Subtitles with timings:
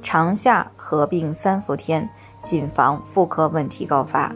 [0.00, 2.08] 长夏合并三伏天，
[2.40, 4.32] 谨防妇科问题高发。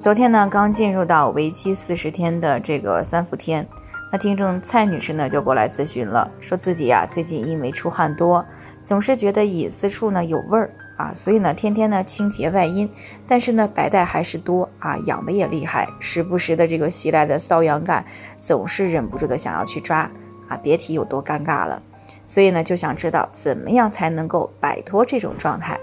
[0.00, 3.66] 昨天呢，刚进入到为期四十天的这个三伏天，
[4.10, 8.44] 那听众蔡女士呢就过来咨询了，说自己呀最近因为出汗多，
[8.82, 12.88] 总是觉得隐私处呢有味儿啊，所以呢天天呢清洁外阴，
[13.26, 18.04] 但是呢白带还是多啊，痒的也厉害，时不时的这个袭来的瘙痒感，
[18.40, 20.10] 总是忍不住的想要去抓
[20.48, 21.82] 啊，别提有多尴尬了。
[22.28, 25.78] 所以呢，就想知道怎么样才能够摆脱这种状态。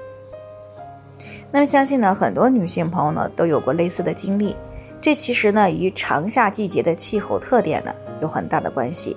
[1.52, 4.56] 那么，相信呢，很多女性朋友呢都有过类似的经历。
[5.00, 9.16] 这其实呢，与长夏季节的气候特点呢有很大的关系。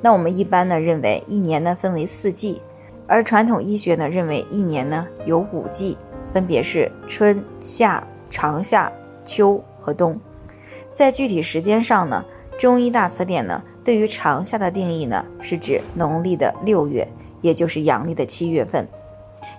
[0.00, 2.62] 那我们一般呢认为一年呢分为四季，
[3.06, 5.98] 而传统医学呢认为一年呢有五季，
[6.32, 8.92] 分别是春夏、长夏、
[9.24, 10.18] 秋和冬。
[10.92, 12.24] 在具体时间上呢，
[12.56, 13.62] 中医大词典呢。
[13.84, 17.06] 对于长夏的定义呢，是指农历的六月，
[17.42, 18.88] 也就是阳历的七月份。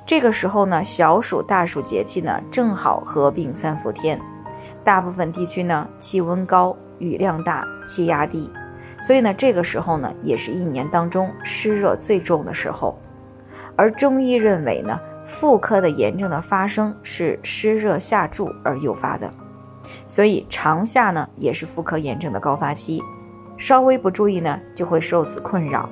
[0.03, 4.19] 这个时候呢，小暑、大暑节气呢，正好合并三伏天。
[4.83, 8.49] 大部分地区呢，气温高，雨量大，气压低，
[9.01, 12.97] 所以呢，这个时候呢，也是一年当中湿热最重的时候。
[13.75, 19.31] 而中医认为呢，妇科的炎症的发生是湿热下注而诱发的，
[20.07, 23.03] 所以长夏呢，也是妇科炎症的高发期。
[23.57, 25.89] 稍微不注意呢，就会受此困扰。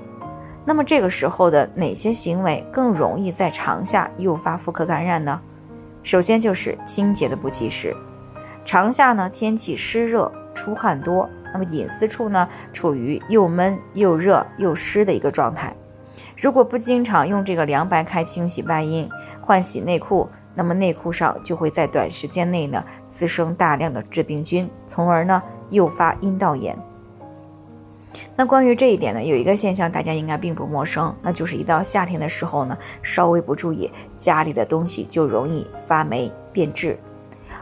[0.65, 5.41] 那么这个时候的哪些行为更容易在长夏诱发妇科感染呢？
[6.03, 7.95] 首先就是清洁的不及时。
[8.65, 15.75] 长夏呢，天气湿热，出汗多，那么隐私处呢，处于又闷又热又湿的一个状态。
[16.37, 19.09] 如果不经常用这个凉白开清洗外阴、
[19.41, 25.41] 换洗内裤，那么内裤上就会在短时间内呢滋生大量的致病菌，从而呢
[25.71, 26.77] 诱发阴道炎。
[28.35, 36.97] 那关于这一点呢，有一个现象大家应该并不陌生，那就是一到夏天的时候呢，稍微不注意，家里的东西就容易发霉变质。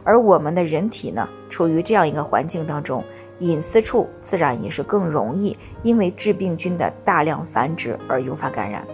[0.03, 3.03] 而我们的人体呢，处于这样一个环境当中，
[3.39, 8.87] 隐私处自然也是更容易因为致病菌的大量繁殖而诱发感染。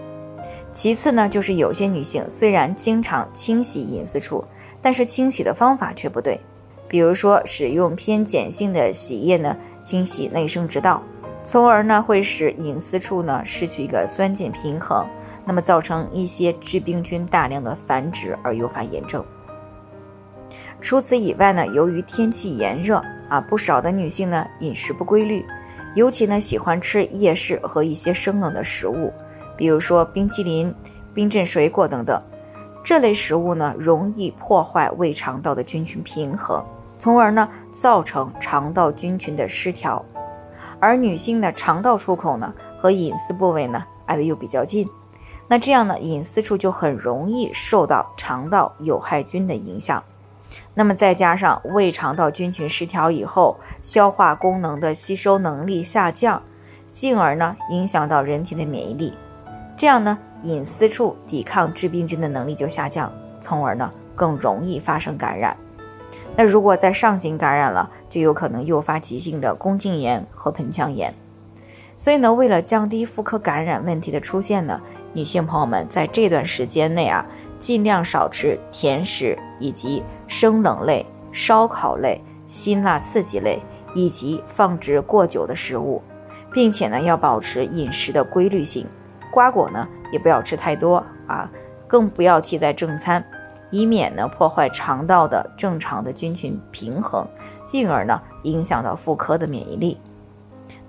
[0.73, 4.43] 其次呢，就是有些女性虽然经常清洗隐私处，
[4.81, 6.39] 但是清洗的方法却不对，
[6.87, 11.03] 比如说使用偏碱性的洗液呢，清洗内生殖道。
[11.47, 15.07] 从而呢，会使隐私处呢失去一个酸碱平衡，
[15.45, 19.23] 那么造成一些致病菌大量的繁殖而诱发炎症。
[20.81, 25.45] 除此以外呢，由于天气炎热啊，不少的女性呢饮食不规律，
[25.95, 29.13] 尤其呢喜欢吃夜市和一些生冷的食物，
[29.55, 30.75] 比如说冰淇淋、
[31.13, 32.21] 冰镇水果等等，
[32.83, 36.61] 这类食物呢容易破坏胃肠道的菌群平衡，
[36.99, 40.03] 从而呢造成肠道菌群的失调。
[40.79, 44.87] 而女性的肠道出口呢，和隐私部位呢挨得又比较近，
[45.47, 50.03] 那这样呢，隐私处就很容易受到肠道有害菌的影响。
[50.73, 56.41] 那么再加上胃肠道菌群失调以后，消化功能的吸收能力下降，
[56.87, 59.13] 进而呢影响到人体的免疫力，
[59.75, 63.11] 这样呢，隐私处抵抗致病菌的能力就下降，
[63.41, 65.57] 从而呢更容易发生感染。
[66.37, 71.13] 那如果在上行感染了，就有可能诱发急性的宫颈炎和盆腔炎。
[71.97, 74.79] 所以呢，为了降低妇科感染问题的出现呢，
[75.13, 77.27] 女性朋友们在这段时间内啊，
[77.57, 83.59] 尽量少吃甜食以及生冷类、烧烤类、辛辣刺激类
[83.95, 86.03] 以及放置过久的食物，
[86.53, 88.85] 并且呢，要保持饮食的规律性，
[89.31, 91.49] 瓜果呢也不要吃太多啊，
[91.87, 93.25] 更不要替代正餐。
[93.69, 97.27] 以免呢破坏肠道的正常的菌群平衡，
[97.65, 99.99] 进而呢影响到妇科的免疫力。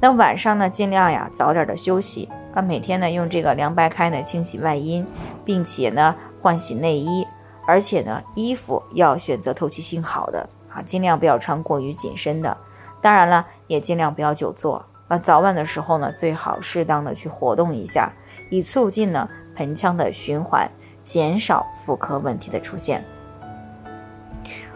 [0.01, 5.05] 那晚上呢尽量呀早点的休息啊，每天呢用这个凉白开呢清洗外阴，
[5.45, 7.27] 并且呢换洗内衣，
[7.67, 12.57] 而且呢衣服要选择透气性好的啊，尽量不要穿过于紧身的。
[13.01, 18.13] 当然了，也尽量不要久坐啊，早晚的时候呢最好适当的去活动一下，
[18.51, 20.71] 以促进呢盆腔的循环。
[21.09, 23.03] 减少妇科问题的出现。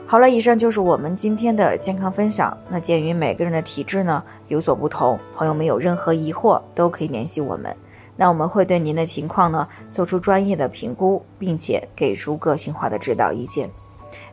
[0.07, 2.57] 好了，以上就是我们今天的健康分享。
[2.71, 7.77] 那鉴于每个人的体质呢有所不同，朋友们有任何疑惑都可以联系我们。
[8.17, 13.69] 那我们会对您的情况呢做出专业的评估，并且给出个性化的指导意见。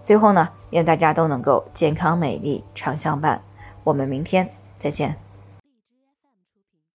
[0.01, 3.41] 最后呢，愿大家都能够健康美丽常相伴。
[3.83, 5.28] 我们明天再见。